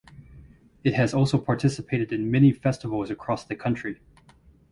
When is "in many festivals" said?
2.11-3.11